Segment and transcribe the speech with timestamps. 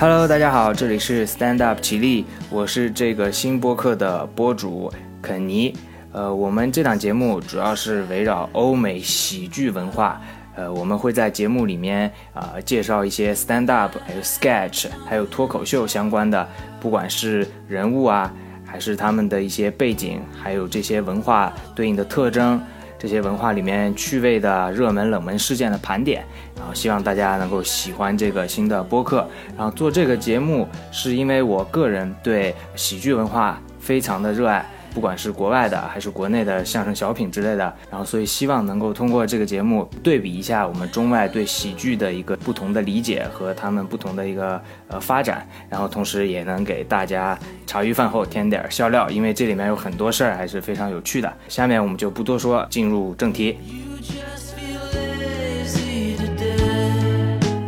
[0.00, 4.88] Hello，大家好，这里是 Stand Up 起立，我是这个新播客的播主
[5.20, 5.74] 肯尼。
[6.12, 10.20] 呃，我们这档节目主要是围绕欧美喜剧文化，
[10.54, 18.32] 呃，我们会在节目里面啊、介绍一些 Stand Up、还有 Sketch、还有脱口秀相关的，不管是人物啊，
[18.64, 22.62] 还是他们的一些背景，还有这些文化对应的特征。
[22.98, 26.24] 这些文化里面趣味的热门冷门事件的盘点，
[26.56, 29.26] 然后希望大家能够喜欢这个新的播客。
[29.56, 37.74] 然后做这个节目是因为我个人对喜剧文化非常的热爱，不管是国外的还是国内的相声小品之类的。
[37.90, 51.32] 然后所以希望能够通过这个节目对比一下我们中外对喜剧的一个不同的理解和他们不同的一个呃发展，然后同时也能给大家茶余饭后添点笑料，因为这里面有很多事儿还是非常有趣的。
[51.48, 53.58] 下面我们就不多说，进入正题。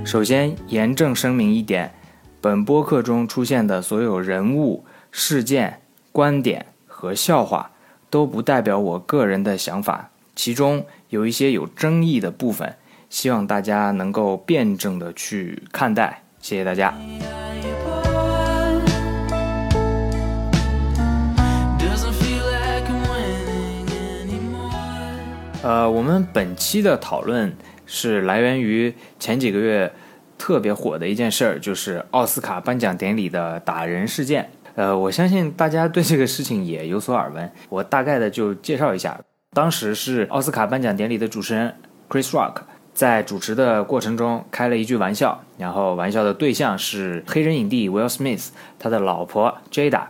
[0.05, 1.93] 首先，严正声明一点，
[2.41, 6.67] 本播客中出现的所有人物、事件、观点
[7.01, 7.71] 和笑话，
[8.11, 12.77] 都不代表我个人的想法，其中有一些有争议的部分，
[13.09, 16.23] 希望大家能够辩证的去看待。
[16.43, 16.95] 谢谢大家。
[25.63, 27.51] 呃，我们本期的讨论
[27.87, 29.91] 是来源于前几个月
[30.37, 34.51] 特别火的一件事儿，就是奥斯卡颁奖典礼的打人事件。
[34.75, 39.21] 呃，我相信大家对这个事情也有所耳闻，我大概的就介绍一下。
[39.53, 41.75] 当时是奥斯卡颁奖典礼的主持人
[42.09, 42.63] Chris Rock
[42.95, 48.49] 在主持的过程中开了一句玩笑，然后玩笑的对象是黑人影帝 Will Smith
[48.79, 50.03] 他的老婆 Jada。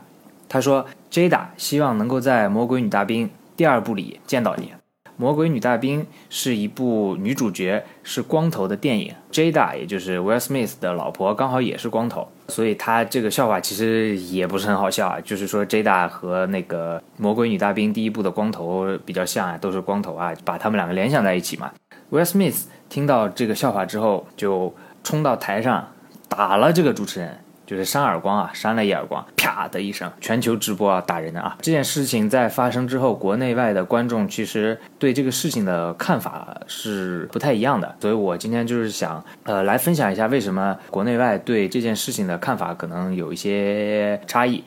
[0.48, 4.72] 他说：“Jada 希望能够在《魔鬼女大兵》第二部里见到你。”
[5.20, 6.00] 《魔鬼女大兵》
[6.30, 21.70] 是一部女主角是光头的电影，Jada 也就是 Will Smith 的老婆，刚好也是光头，所以他这个笑话其实也不是很好笑啊，就是说 Jada 和那个《魔鬼女大兵》第一部的光头比较像啊，都是光头啊，把他们两个联想在一起嘛。
[22.10, 25.86] Will Smith 听到这个笑话之后，就冲到台上
[26.30, 27.38] 打了这个主持人。
[27.70, 31.56] 就是扇耳光啊，扇了一耳光，啪的一声，全球直播啊，打人的啊！
[31.62, 44.64] 这件事情在发生之后，国内外的观众其实对这个事情的看法是不太一样的，所以我今天就是想，呃，来分享一下为什么国内外对这件事情的看法可能有一些差异。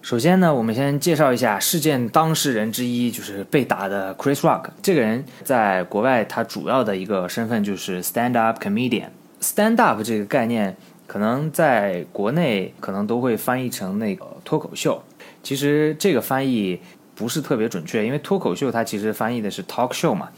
[0.00, 4.64] 首先呢，我们先介绍一下事件当事人之一，就是被打的 Chris Rock。
[4.82, 9.10] 这个人在国外，他主要的一个身份就是 stand up comedian。
[9.40, 10.76] stand up 这个概念。
[11.06, 15.02] 可能在国内可能都会翻译成那个脱口秀，
[15.42, 16.80] 其实这个翻译
[17.14, 20.30] 不是特别准确，因为脱口秀它其实翻译的是 talk show 嘛，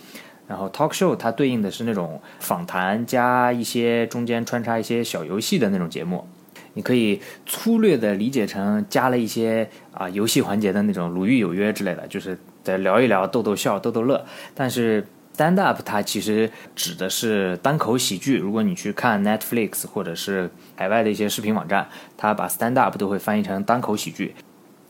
[0.48, 6.26] 然后 talk show 它对应的是那种访谈加一些中间穿插一些小游戏的那种节目，
[6.72, 15.06] 你可以粗略的理解成加了一些啊游戏环节的那种《鲁豫有约》之类的，就是在聊一聊、逗逗笑、逗逗乐，但是。
[15.36, 18.38] Stand up，它其实指的是单口喜剧。
[18.38, 24.36] 如果你去看 Netflix 或者是海外的一些视频网站，它把 stand up 都会翻译成单口喜剧。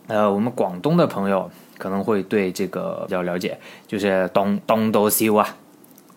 [0.07, 5.57] 呃，我们广东的朋友可能会对这个比较了解，就是东东都笑啊，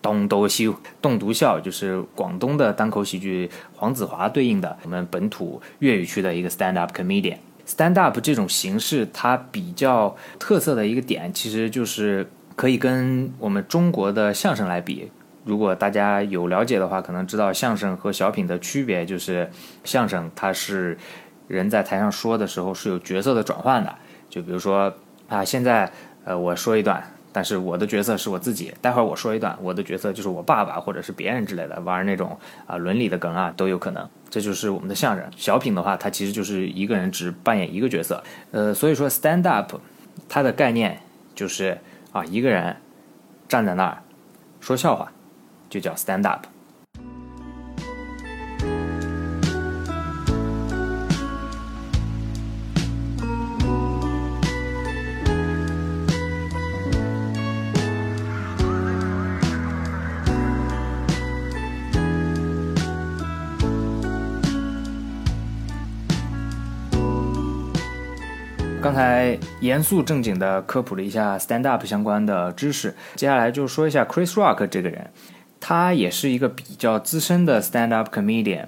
[0.02, 7.38] 东都笑，栋笃笑，就是广东的单口喜剧黄子华对应的我们本土粤语区的一个 stand up comedian。
[7.66, 12.30] stand up 这种形式，它比较特色的一个点，其实就是。
[12.58, 15.12] 可以跟我们中国的相声来比，
[15.44, 19.48] 如果大家有了解的话，可能知道相声和小品的区别，就是
[19.84, 20.98] 相声它是
[21.46, 23.94] 人在台上说的时候是有角色的转换的，
[24.28, 24.92] 就比如说
[25.28, 25.88] 啊，现在
[26.24, 35.24] 呃我说一段，但是我的角色是我自己，待会儿我说一段，我的角色就是我爸爸或者是别人之类的，玩那种啊伦理的梗啊都有可能，这就是我们的相声。
[35.36, 38.20] 小品的话，它其实就是一个人只扮演一个角色，
[38.50, 39.76] 呃，所以说 stand up
[40.28, 40.98] 它的概念
[41.36, 41.78] 就是。
[42.12, 42.76] 啊，一个人
[43.48, 44.02] 站在那儿
[44.60, 45.12] 说笑话，
[45.68, 46.46] 就叫 stand up。
[68.98, 75.08] 才严肃正经的科普了一下 stand up 相关的知识，接下来就说一下 Chris Rock 这个人，
[75.60, 78.64] 他也是一个比较资深的 stand up comedian，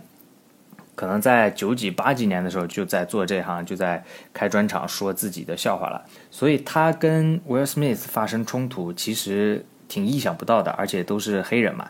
[0.94, 6.00] 可能在九几八几年的时候就在做这行，就在开专场说自己的笑话了，
[6.30, 11.88] 所以他跟 Will Smith 发生冲突其实挺意想不到的，而且都是黑人嘛。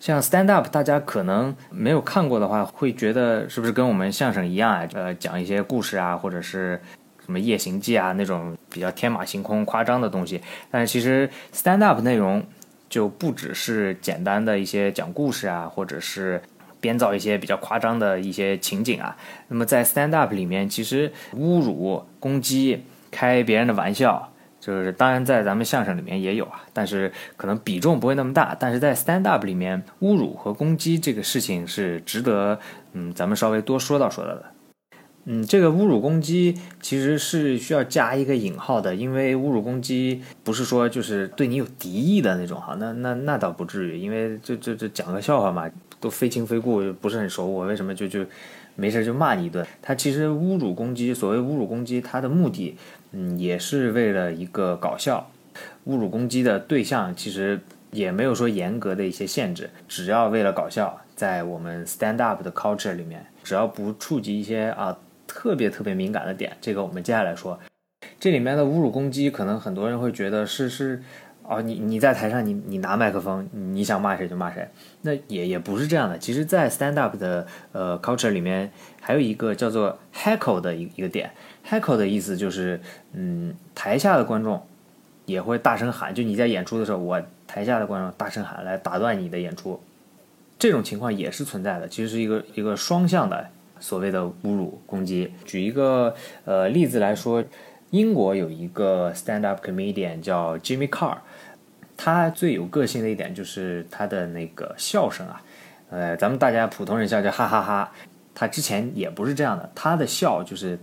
[0.00, 4.88] 像 stand up，大家可能没有看过的话，会觉得是不是跟我们相声一样啊？
[4.94, 6.80] 呃，讲一些故事啊，或者是
[7.30, 10.40] 什么夜行记啊那种比较天马行空、夸张的东西。
[10.68, 12.44] 但是其实 stand up 内容
[12.88, 16.42] 就不只是简单的一些讲故事啊，或者是
[16.80, 19.16] 编造一些比较夸张的一些情景啊。
[19.46, 22.82] 那么在 stand up 里面，其实侮辱、攻击、
[23.12, 24.26] 开别人的玩笑。
[24.60, 28.54] 就是当然，在咱们相声里面也有啊，但是可能比重不会那么大。
[28.60, 32.58] 但是在 stand up 里面，侮辱和攻击这个事情是值得，
[32.92, 34.44] 嗯，咱们稍微多说道说道的。
[35.24, 45.70] 嗯，这个侮辱攻击其实是需要加一个引号的，因为侮辱攻击不是说就是对你有敌意的那种哈，那那那倒不至于，因为这这这讲个笑话嘛，
[46.00, 48.24] 都非亲非故，不是很熟，我为什么就就
[48.76, 49.66] 没事就骂你一顿？
[49.82, 52.76] 他其实侮辱攻击，所谓侮辱攻击，他的目的。
[53.12, 55.32] 嗯，也是为了一个搞笑，
[55.88, 64.96] 侮辱攻击的对象其实也没有说严格的一些限制，只要为了搞笑，在我们 stand up 的 culture 里面，只要不触及一些啊
[65.32, 67.58] 特别特别敏感的点，这个我们接下来说，
[68.18, 71.00] 这里面的侮辱攻击，可能很多人会觉得是是。
[71.42, 74.68] 哦，你你在台上，你你拿麦克风，你想骂谁就骂谁，
[75.02, 76.16] 那也也不是这样的。
[76.16, 81.32] 其实，在 stand up 的呃 culture 里面，还有一个叫做 heckle 的一一个点。
[81.68, 82.80] heckle 的意思就是，
[83.14, 84.64] 嗯，台下的观众
[85.26, 89.80] 也会大声喊，就你在演出的时候，我台下的观众大声喊来打断你的演出，
[90.56, 91.88] 这种情况也是存在的。
[91.88, 93.48] 其实是一个一个双向的
[93.80, 95.32] 所谓的侮辱攻击。
[95.44, 97.42] 举一个呃例子来说，
[97.90, 101.16] 英国有一个 stand up comedian 叫 Jimmy Carr。
[102.02, 105.42] 他最有个性的一点就是他的那个笑声啊，
[105.90, 107.92] 呃，咱们大家普通人笑叫哈哈哈，
[108.34, 110.78] 他之前也不是这样的，他的笑就是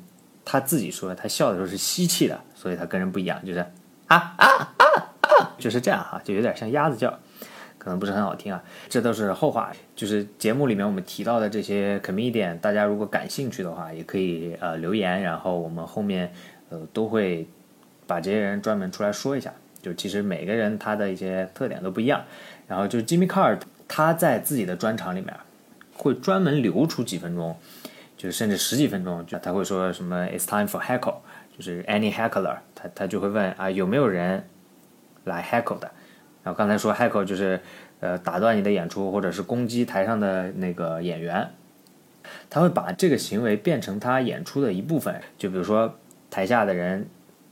[0.45, 3.59] 他自己说他笑的时候是吸气的，所以他跟人不一样，就是
[4.05, 4.45] 啊啊
[4.77, 4.85] 啊
[5.21, 7.11] 啊，就是这样哈，就有点像鸭子叫，
[7.87, 9.71] 可能不是很好听啊，这都是后话。
[9.95, 16.29] 就是节目里面我们提到的这些 comedian，大家如果感兴趣的话，也可以呃留言，然后我们后面
[16.67, 17.47] 呃都会
[18.05, 19.53] 把这些人专门出来说一下。
[19.81, 22.25] 就其实每个人他的一些特点都不一样，
[22.67, 23.57] 然后就是 Jimmy Carr
[23.87, 25.33] 他在自己的专场里面
[25.95, 27.55] 会专门留出几分钟，
[28.17, 31.19] 就甚至十几分钟，就他会说什么 It's time for heckle，
[31.55, 34.43] 就是 any heckler，他他就会问啊有没有人
[35.23, 35.89] 来 heckle 的，
[36.47, 37.59] 然后刚才说 heckle 就是
[37.99, 41.49] 呃打断你的演出或者是攻击台上的那个演员，
[42.49, 45.93] 他会把这个行为变成他演出的一部分，就比如说
[46.29, 47.05] 台下的人。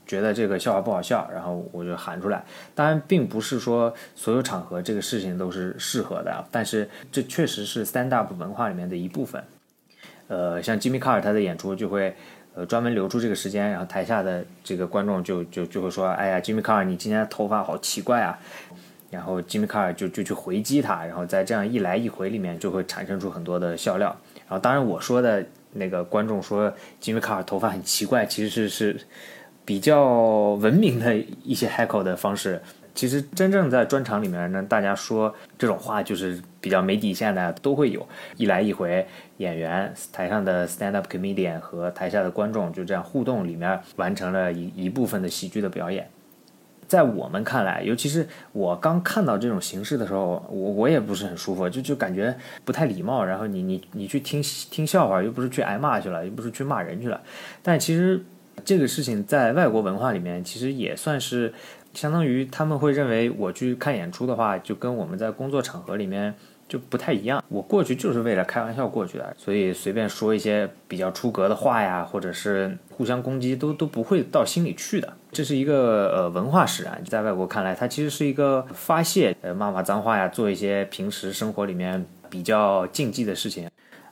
[0.08, 2.44] 觉得这个笑话不好笑，然后我就喊出来。
[2.76, 9.42] 当然，并不是说所有场合这个事情都是适合的，但是这确实是 stand up 文化里面的一部分。
[10.28, 12.14] 呃，像 Jimmy Carr 他的演出就会
[12.54, 18.38] 呃专门留出这个时间，然后台下的这个观众就就就会说：“哎呀，Jimmy Carr，你今天头发好奇怪啊！”
[19.10, 24.14] 然后 Jimmy Carr 就就去回击他，然后在这样一来一回里面就会产生出很多的笑料。
[24.48, 29.00] 然后，当然我说的那个观众说 Jimmy Carr 头发很奇怪，其实是是。
[29.64, 32.62] 比较文明的 一些 heckle 的方式，
[32.94, 39.04] 其实真正在专场里面呢，大家说这种话就是比较没底线的，都会有一来一回，
[39.38, 46.08] 演员台上的 stand up comedian 和台下的观众就这样互动里面完成了一一部分的喜剧的表演。
[46.86, 53.24] 在我们看来，尤其是我刚看到这种形式的时候，我我也不是很舒服，就就感觉不太礼貌。
[53.24, 57.20] 然后你你你去听听笑话，又不是去挨骂去了，又不是去骂人去了，
[57.62, 58.22] 但其实。
[58.64, 61.52] 这个事情在外国文化里面，其实也算是
[61.92, 66.34] 相当于他们会认为我去看演出的话，就跟我们在工作场合里面
[66.68, 67.42] 就不太一样。
[67.48, 75.12] 我过去就是为了开玩笑过去的，所以随便说一些比较出格的话呀，或者是互相攻击，都都不会到心里去的。
[75.30, 83.68] 这是一个呃文化使然，在外国看来，它其实是一个发泄，呃骂骂脏话呀，做一些平时生活里面比较禁忌的事情。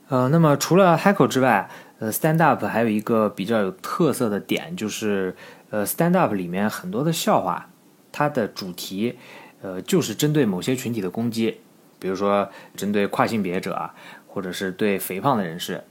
[0.09, 1.67] 呃，那么除了 heckle 之外，
[1.99, 5.35] 呃，stand up 还有一个比较有特色的点，就是
[5.71, 7.71] 呃，stand up 里面很多的笑话，
[8.13, 9.17] 它的主题，
[9.63, 11.59] 呃，就是针对某些群体的攻击，
[12.05, 12.47] 比如说
[12.77, 13.95] 针对跨性别者啊，
[14.27, 15.83] 或者是对肥胖的人士，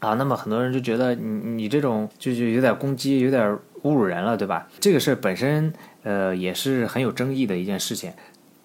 [0.00, 1.24] 啊，那么很多人就觉得你
[1.62, 3.50] 你这种就就有点攻击，有点
[3.84, 4.68] 侮辱人了，对吧？
[4.80, 8.12] 这个事本身呃也是很有争议的一件事情。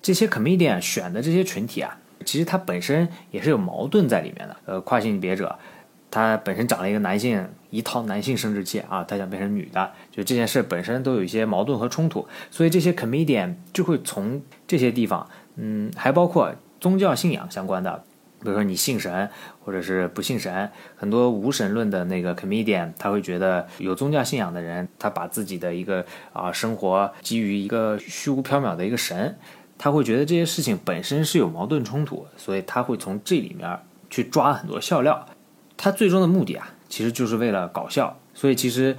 [0.01, 1.97] 这些 comedian 选的这些群体啊。
[2.25, 4.57] 其实它本身也是有矛盾在里面的。
[4.65, 5.57] 呃，跨性别者，
[6.09, 12.27] 他本身长了一个男性一套男性生殖器啊，他想变成女的，就这件事本身都有一些矛盾和冲突。
[12.49, 18.03] 所以这些 comedian 就会从这些地方，嗯，还包括宗教信仰相关的，
[18.41, 19.29] 比如说你信神
[19.63, 29.37] 或者是不信神，很多无神论的那个 comedian，他会觉得有宗教信仰的人，他把自己的一个啊生活基于一个虚无缥缈的一个神。
[29.77, 33.77] 他会觉得这些事情本身是有矛盾冲突，所以他会从这里面
[34.09, 35.27] 去抓很多笑料。
[35.75, 38.17] 他最终的目的啊，其实就是为了搞笑。
[38.33, 38.95] 所以其实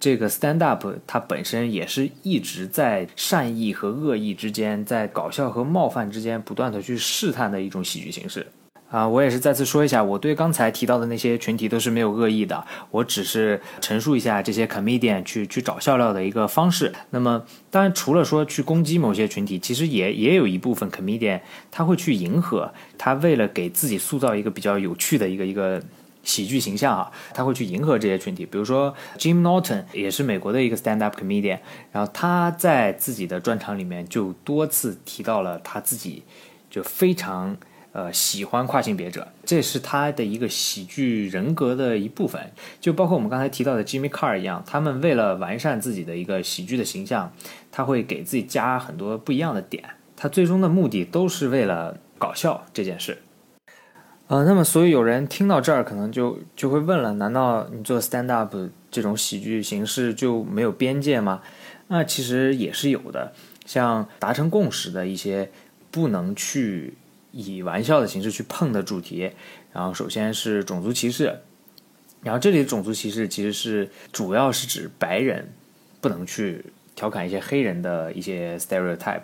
[0.00, 8.46] 这个 stand up 它本身也是一直在善意和恶意之间，在搞笑和冒犯之间不断的去试探的一种喜剧形式。
[8.90, 16.90] 啊，我也是再次说一下，我对刚才提到的那些群体都是没有恶意的，我只是陈述一下这些 comedian 去去找笑料的一个方式。
[17.10, 21.38] 那么，当然除了说去攻击某些群体，其实也也有一部分 comedian
[21.70, 25.82] 他会去迎合，他为了给自己塑造一个比较有趣的一个一个
[26.28, 28.44] 喜剧形象啊，他会去迎合这些群体。
[28.46, 31.58] 比如说 Jim Norton 也是美国的一个 stand up comedian，
[31.90, 36.22] 然后他在自己的专场里面就多次提到了他自己
[36.70, 37.56] 就非常。
[37.90, 42.52] 呃，喜欢跨性别者，这是他的一个喜剧人格的一部分。
[42.80, 47.32] 就包括我们刚才提到的 Jimmy Carr 一样，他们为了完善自己的一个喜剧的形象，
[47.72, 49.82] 他会给自己加很多不一样的点。
[50.14, 53.18] 他最终的目的都是为了搞笑这件事。
[54.28, 58.54] 呃，那么所以有人听到这儿，可能就就会问了：难道你做 stand up
[58.90, 61.42] 这种喜剧形式就没有边界吗？
[61.88, 63.32] 那其实也是有的，
[63.66, 65.50] 像达成共识的一些
[65.90, 66.94] 不能去。
[67.30, 69.30] 以玩笑的形式去碰的主题，
[69.72, 71.40] 然后首先是种族歧视，
[72.22, 75.52] 然后这里的种族歧视其实是主要是指白人
[76.00, 76.64] 不能去
[76.96, 79.20] 调侃一些黑人的一些 stereotype，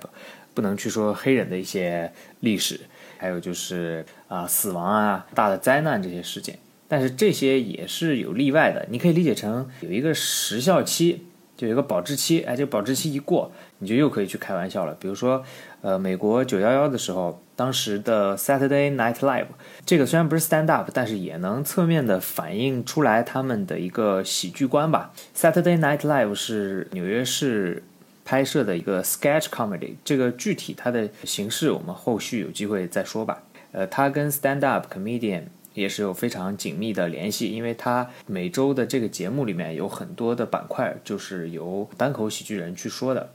[0.53, 2.79] 不能去说黑人的一些历史，
[3.25, 11.25] 还有就是啊死亡啊大的灾难这些事件，但是这些也是有例外的，你可以理解成有一个时效期，
[11.57, 15.43] 就有一个保质期，哎，这个保质期一过，你就又可以去开玩笑了，比如说
[15.81, 17.41] 呃美国九幺幺的时候。
[17.57, 19.47] 当时的 Saturday Night Live，
[19.87, 25.13] 这个虽然不是 stand up，但是也能侧面的反映出来他们的一个喜剧观吧。
[25.37, 27.85] Saturday Night Live 是纽约市
[28.25, 33.43] 拍摄的一个 sketch comedy，这个具体它的形式我们后续有机会再说吧。
[33.73, 35.43] 呃，它跟 stand up comedian
[35.75, 43.31] 也是有非常紧密的联系，因为它每周的这个节目里面有很多的板块，就是由单口喜剧人去说的。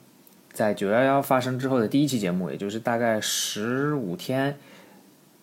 [0.51, 4.57] 在九幺幺发生之后的第一期节目，也就是大概十五天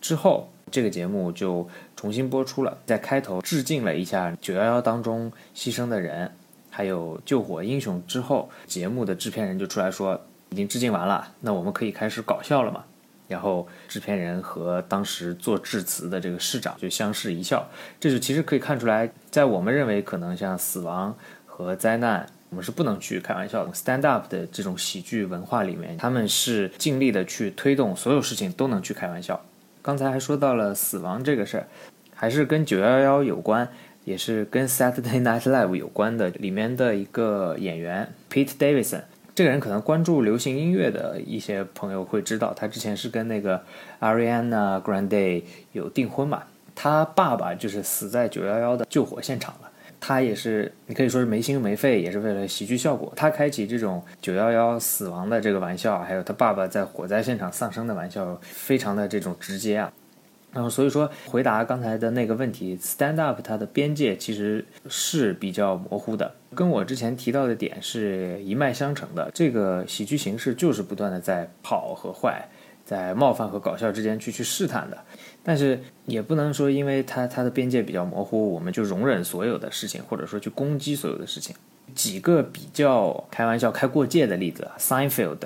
[0.01, 2.79] 之后，这个节目就重新播出了。
[2.87, 6.33] 在开头致敬了一下九幺幺当中牺牲的人，
[6.77, 12.85] 还有救火英雄之后，节目的制片人就出来说，已经致敬完了，那我们可以开始搞笑了嘛？
[13.29, 17.67] 然后制片人和当时做致辞的这个市长就相视一笑，
[17.99, 21.17] 这就其实可以看出来，在我们认为可能像死亡
[21.47, 22.27] 和灾难。
[22.51, 23.73] 我们是不能去开玩笑的。
[23.73, 29.41] Stand up 的这种喜剧文化里面，他们是尽力的去推动所有事情都能去开玩笑。
[29.81, 31.67] 刚才还说到了死亡这个事儿，
[32.15, 33.69] 还是跟九幺幺有关，
[34.07, 36.31] 也是跟 Saturday Night Live 有关的。
[36.31, 39.03] 里面的一个演员 Pete Davidson，
[39.35, 43.61] 这个人可能关注流行音乐的一些朋友会知道，他之前是跟那个
[44.01, 46.45] Ariana Grande 有订婚嘛。
[46.75, 49.71] 他爸爸就是死在九幺幺的救火现场了。
[49.99, 53.13] 他也是，你可以说是没心没肺，也是为了喜剧效果。
[53.17, 59.93] 他开启这种九幺幺死亡的这个玩笑，还有他爸爸在火灾现场丧生的玩笑，非常的这种直接啊。
[60.57, 69.31] 然后所以说，回答刚才的那个问题，stand up 它的边界其实是比较模糊的，跟我之前提到的点是一脉相承的。
[69.35, 72.49] 这个喜剧形式就是不断的在好和坏，
[72.87, 74.97] 在冒犯和搞笑之间去去试探的。
[75.45, 81.55] 但是也不能说，因为它它的边界比较模糊，我们就容忍所有的事情，或者说去攻击所有的事情。
[81.95, 85.37] 几个比较开玩笑、开过界的例子，Seinfeld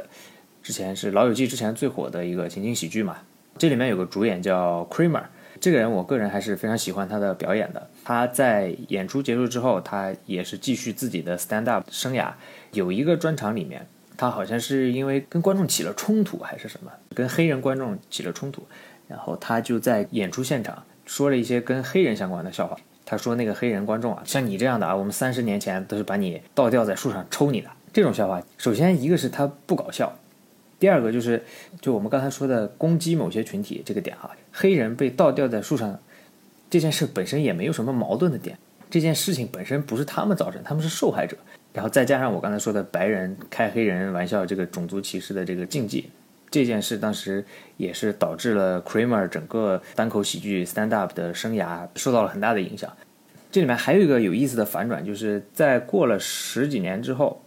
[0.62, 3.18] 之前是《老友记》之前最火的一个情景喜剧嘛，
[3.58, 5.24] 这里面有个主演叫 Kramer，
[5.60, 7.88] 这个人我个人还是非常喜欢他的表演的。
[8.04, 12.32] 他在演出结束之后，他也是继续自己的 stand up 生涯。
[12.72, 18.66] 有一个专场里面，他好像是因为跟观众起了冲突还是什么，跟黑人观众起了冲突。
[19.08, 22.76] 然后他就在演出现场说了一些跟黑人相关的笑话。
[23.04, 30.16] 他说：“那个黑人观众啊，像你这样的啊，我们三十年前都是把你倒吊在树上抽你的。”这种笑话，首先一个是他不搞笑，
[30.80, 31.40] 第二个就是
[31.80, 35.96] 就我们刚才说的攻击某些群体这个点啊，黑人被倒吊在树上
[36.68, 38.58] 这件事本身也没有什么矛盾的点，
[38.90, 41.36] 这件事情本身不是他们造成，他们是受害者。
[41.72, 46.10] 然后再加上我刚才说的白人开黑人玩笑这个种族歧视的这个禁忌。
[46.50, 47.44] 这件事当时
[47.76, 52.92] 也是导致了 Kramer 整个单口喜剧 stand up 的生涯受到了很大的影响。
[53.52, 57.40] 这里面还有一个有意思的反转，就是在过了十几年之后，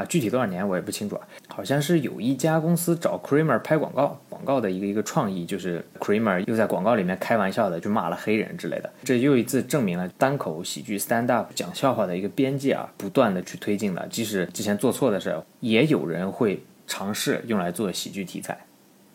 [0.00, 16.62] 啊，具体多少年我也不清楚啊，好像是有一家公司找 Kramer 拍广告，广告的一个一个创意就是 Kramer 又在广告里面开玩笑的就骂了黑人之类的，这又一次证明了单口喜剧 stand up 讲笑话的一个边界啊，不断的去推进了，即使之前做错的事，也有人会。
[16.92, 18.58] 尝试用来做喜剧题材。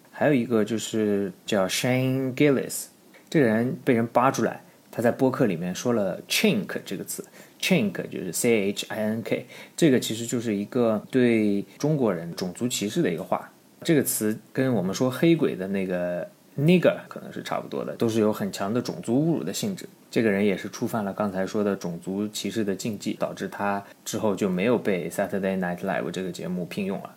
[0.10, 2.86] 还有一个就是叫 Shane Gillis，
[3.30, 7.26] 这个人被人扒出来，他在播客里面说了 “chink” 这个词
[7.60, 9.46] ，“chink” 就是 C H I N K，
[9.76, 13.52] 这个其实就是一个对中国人种族歧视的一个话。
[13.82, 19.88] 这个词跟我们说黑鬼的那个 nigger 可能是差不多的，都是有很强的种族侮辱的性质。
[20.10, 27.16] 这个人也是触犯了刚才说的种族歧视的禁忌，导致他之后就没有被 Saturday Night Live 这个节目聘用了。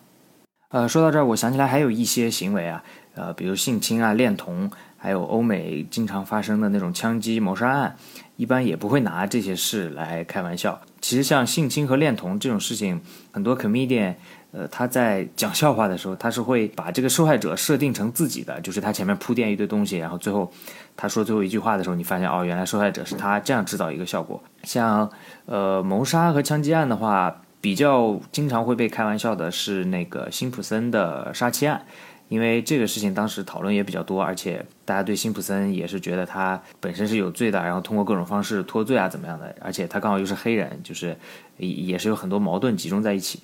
[0.71, 2.83] 呃，说到这儿，我想起来还有一些行为啊，
[3.15, 4.69] 呃，比如性侵啊、恋童，
[4.99, 7.95] 还有欧美经常发生的那种枪击谋杀案，
[8.35, 10.79] 一般也不会拿这些事来开玩笑。
[11.01, 13.01] 其实像性侵和恋童这种事情，
[13.31, 14.13] 很多 comedian。
[14.51, 20.51] 呃，他在讲笑话的时候，他是会把这个受害者设定成自己的，就是他前面铺垫一堆东西，然后最后
[20.97, 24.41] 他说最后一句话的时候，你发现哦，原来受害者是他，这样制造一个效果。
[24.63, 25.07] 像
[25.45, 31.85] 呃谋杀和枪击案的话，比较经常会被开玩笑的是那个辛普森的杀妻案，
[32.29, 41.17] 因为这个事情当时讨论也比较多，而且大家对辛普森也是觉得他本身是有罪的，然后通过各种方式脱罪啊怎么样的，而且他刚好又是黑人，就是
[41.57, 43.41] 也是有很多矛盾集中在一起。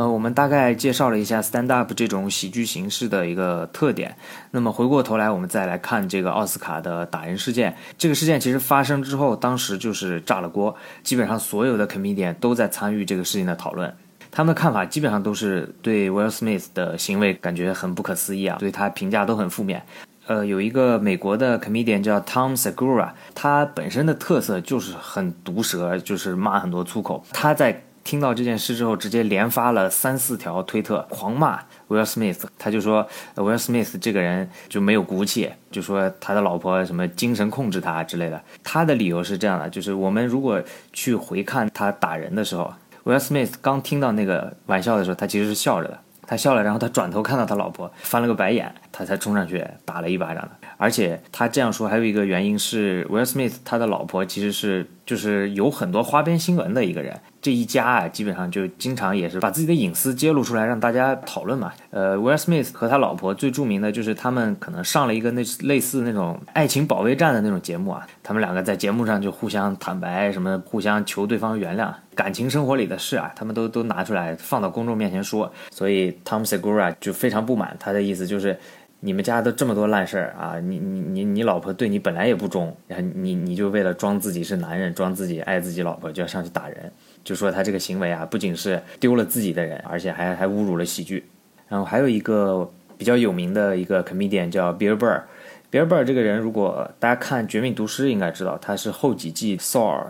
[0.00, 4.16] 呃，我们大概介绍了一下 stand up 这种喜剧形式的一个特点。
[4.50, 7.76] 那么回过头来，我们再来看这个奥斯卡的打人事件。
[7.98, 13.94] 这个事件其实发生之后，当时就是炸了锅，基本上所有的 comedian 都在参与这个事情的讨论。
[14.30, 19.82] 他们的看法基本上都是对 Will Smith 的行为感觉很不可思议啊，对他评价都很负面。
[20.26, 27.22] 呃，有一个美国的 comedian 叫 Tom Segura，他本身的特色就是很毒舌，就是骂很多粗口。
[27.32, 32.42] 他在听到这件事之后，直接连发了三四条推特，狂骂 Will Smith。
[32.58, 38.42] 他就说 Will Smith 这个人就没有骨气，就说他的老婆什么精神控制他之类的。
[38.64, 42.72] 他的理由是这样的，就是我们如果去回看他打人的时候
[43.04, 45.98] ，Will Smith 刚听到那个玩笑的时候，他其实是笑着的。
[46.26, 50.50] 他笑了，然后他转头看到他老婆，翻了个白眼，他才冲上去打了一巴掌的。
[50.76, 57.20] 而且他这样说还有一个原因是，Will Smith 他的老婆其实是就是有很多花边新闻的一个人。
[57.42, 61.72] 这一家啊，基本上就经常也是把自己的隐私揭露出来，让大家讨论嘛。
[61.90, 68.06] 呃，Will Smith 和他老婆最著名的就是他们可能上了一个那类似那种爱情保卫战的那种节目啊。
[68.22, 75.50] 他们两个在节目上就互相坦白，什么互相求对方原谅，感情生活里的事啊，他们都都拿出来放到公众面前说。
[75.70, 78.58] 所以 Tom Segura 就非常不满，他的意思就是。
[79.02, 80.60] 你们家都这么多烂事儿啊！
[80.60, 91.24] 你你你你老婆对你本来也不忠，然后你你就为了装自己是男人，装自己爱自己老婆，就要上去打人，就说他这个行为啊，不仅是丢了自己的人，而且还还侮辱了喜剧。
[91.68, 100.06] 然后还有一个比较有名的一个 comedian 叫 Bill Burr，Bill Burr 这个人，如果大家看《绝命毒师》，应该知道他是后几季 Saul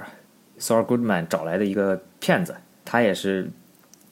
[0.58, 3.50] Saul Goodman 找来的一个骗子，他也是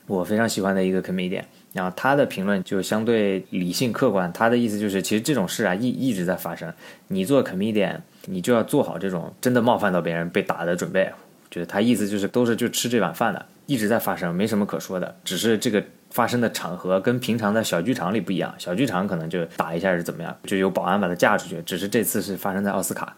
[0.07, 1.45] 我非常喜欢的一个 comedian。
[1.75, 6.73] 然后他的评论就相对理性客观，他的意思就是，其实这种事啊一一直在发生。
[7.09, 11.11] 你做 comedian，你就要做好这种真的冒犯到别人被打的准备。
[11.51, 15.17] 就是他意思就是都是就吃这碗饭的，一直在发生，没什么可说的。
[15.25, 21.61] 只是这个发生的场合跟平常在小剧场里不一样，小剧场可能就打一下是怎么样，就有保安把他架出去。
[21.63, 23.17] 只是这次是发生在奥斯卡。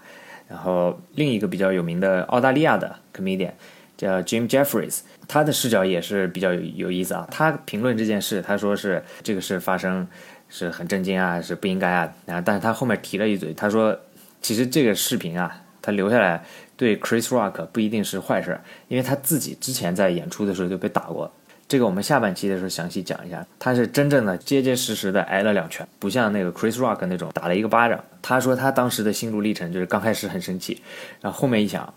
[0.48, 3.52] 然后另一个比较有名的澳大利亚的 comedian。
[3.96, 7.28] 叫 Jim Jeffries，他的视角也是比较有有意思啊。
[7.30, 10.08] 他评论这件事，他说是这个事发生
[10.48, 12.10] 是很震惊啊，是不应该啊。
[12.24, 13.94] 然后，但是他后面提了一嘴，他说
[14.40, 16.44] 其实这个视频啊，他留下来
[16.76, 21.30] 对 Chris Rock 不一定是坏事，因为他自己之前在演出的时候就被打过。
[21.68, 23.46] 这个我们下半期的时候详细讲一下。
[23.58, 28.04] 他是真正的结结实实的挨了两拳，不像那个 Chris Rock 那种打了一个巴掌。
[28.20, 30.82] 他说他当时的心路历程就是刚开始很生气，
[31.20, 31.92] 然后后面一想。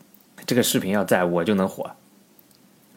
[0.45, 1.89] 这个视频要在我就能火，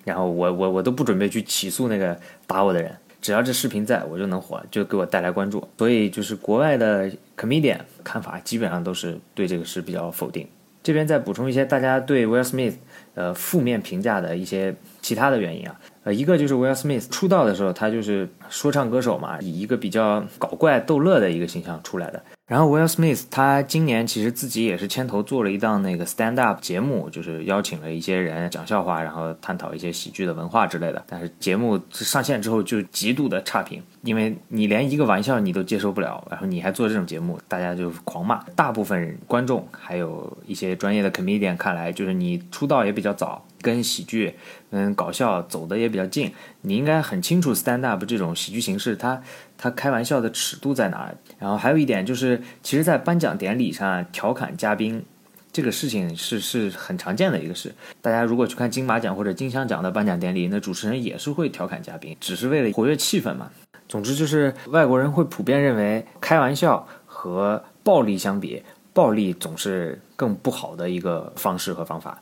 [0.02, 5.68] 然后我我我都不准备去起诉那个打我的人，只要这视频在我就能火，就给我带来关注。
[5.78, 10.44] 所以就是国外的 comedian 看法基本上都是对这个事比较否定。
[10.86, 12.74] 这边再补充一些大家对 Will Smith
[13.16, 14.72] 呃负面评价的一些
[15.06, 22.20] 其他的原因啊，呃一个就是 Will Smith 出道的时候他就是说唱歌手嘛，以一个比较搞怪逗乐的一个形象出来的。
[22.48, 31.04] 然后 Will Smith 他今年其实自己也是牵头做了一档那个 stand up 节目，就是邀请了一些人讲笑话，然后探讨一些喜剧的文化之类的。
[31.08, 38.44] 但是节目上线之后就极度的差评，因为你连一个玩笑你都接受不了，然后你还做这种节目，大家就狂骂。
[38.56, 44.34] 大部分观众还有一些专业的 comedian 看来，就是你出道也比较早，跟喜剧、
[44.70, 49.22] 跟搞笑走的也比较近，你应该很清楚 stand up 这种喜剧形式它。
[49.58, 51.12] 它开玩笑的尺度在哪。
[51.38, 55.02] 然后还有一点就是，其实，在颁奖典礼上调侃嘉宾
[55.50, 57.74] 这个事情是是很常见的一个事。
[58.02, 63.50] 大家如果去看金马奖或者金像奖的颁奖典礼，那主持人也是会调侃嘉宾，只是为了活跃气氛嘛。
[63.88, 72.20] 总之就是外国人会普遍认为，开玩笑和暴力相比，暴力总是更不好的一个方式和方法。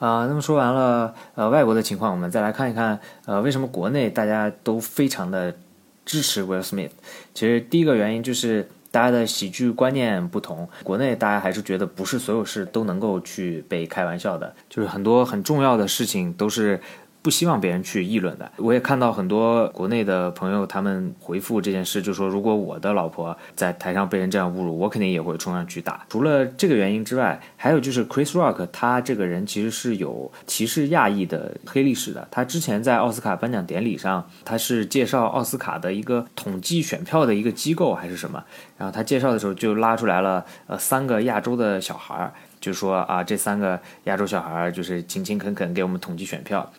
[0.00, 5.54] 啊，那么说完了呃外国的情况，我们再来看一看呃为什么国内大家都非常的
[6.04, 6.90] 支持 Will Smith。
[7.32, 16.80] 其实第一个原因就是大家的喜剧观念不同，国内大家还是觉得不是所有事都能够去被开玩笑的，就是很多很重要的事情都是。
[17.22, 18.50] 不希望别人去议论的。
[18.56, 26.06] 我也看到很多国内的朋友，他们回复这件事，就说如果我的老婆在台上被人这样侮辱，我肯定也会冲上去打。
[26.08, 32.26] 除了这个原因之外，还有就是 Chris Rock，他这个人其实是有歧视亚裔的黑历史的。
[32.30, 38.42] 他之前在奥斯卡颁奖典礼上，他是介绍奥斯卡的一个统计选票的一个机构还是什么，
[38.78, 46.70] 然后他介绍的时候就拉出来了呃三个亚洲的小孩儿，就说啊这三个亚洲小孩儿就是勤勤恳恳给我们统计选票。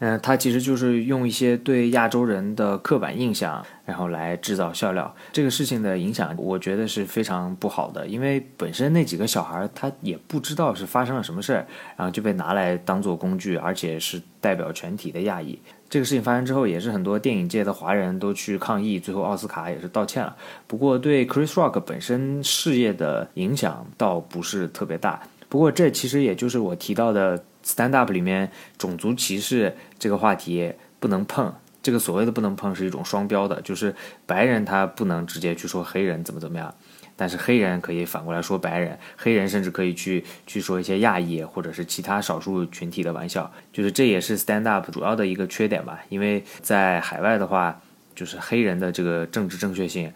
[0.00, 5.14] 嗯，他其实就是用一些对亚洲人的刻板印象，然后来制造笑料。
[5.32, 15.58] 这个事情的影响，我觉得是非常不好的，因为本身那几个小孩他也不知道是发生了什么事儿，然后就被拿来当做工具，而且是代表全体的亚裔。
[15.88, 20.36] 这个事情发生之后，也是很多电影界的华人都去抗议，最后奥斯卡也是道歉了。
[20.66, 25.22] 不过对 Chris Rock 本身事业的影响倒不是特别大。
[25.48, 27.42] 不过这其实也就是我提到的。
[27.64, 33.94] Stand up 里面种族歧视这个话题不能碰，这个所谓的不能碰是一种双标的，就是
[34.26, 36.74] 白人他不能直接去说黑人怎么怎么样，
[37.16, 47.80] 但是黑人可以反过来说白人，黑人甚至可以去去说一些亚裔或者是其他少数群体的玩笑，就是这也是 Stand up 主要的一个缺点吧，因为在海外的话，
[48.14, 50.12] 就是黑人的这个政治正确性，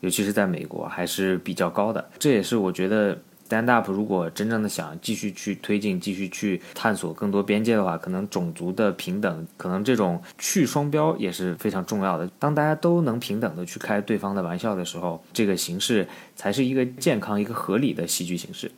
[0.00, 3.16] 尤其是在美国还是比较高的，这也是我觉得。
[3.48, 12.30] Stand up，如果真正的想继续去推进、继续去探索更多边界的话，可能种族的平等，可能这种去双标也是非常重要的。
[12.38, 16.06] 当大家都能平等的去开对方的玩笑的时候，这个形式
[16.36, 18.70] 才是一个健康、一个合理的戏剧形式。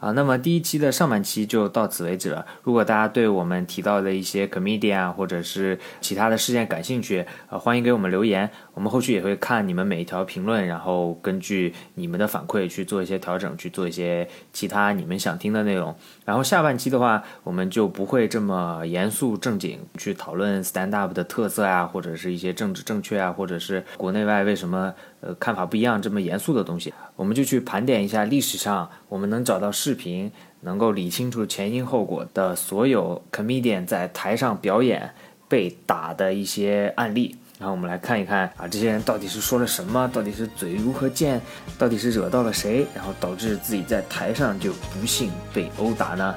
[0.00, 2.44] 啊，那么第一期的上半期就到此为止了。
[2.62, 8.50] 如果大家对我们提到的一些 comedian 或者是其他的事件感兴趣，呃，欢迎给我们留言。
[8.74, 15.94] 我们后续也会看你们每一条评论，然后根据你们的反馈去做一些调整，去做一些其他你们想听的内容。
[16.26, 24.92] 然后下半期的话，我们就不会这么严肃正经去讨论 stand up 的特色啊，或者是一些政治正确啊，或者是国内外为什么
[25.24, 26.92] 呃看法不一样这么严肃的东西。
[27.16, 35.10] 我们就去盘点一下历史上我们能找到视频，能够理清楚前因后果的所有 comedian 在台上表演
[35.48, 37.36] 被打的一些案例。
[37.56, 40.10] 然后我们来看一看啊，这些人到底是说了什么？
[40.12, 41.40] 到底是嘴如何贱？
[41.78, 42.84] 到底是惹到了谁？
[42.94, 46.34] 然后导致自己在台上就不幸被殴打呢？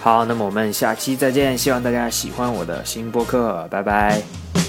[0.00, 4.63] 好，那么我们下期再见，希望大家喜欢我的新播客，拜拜。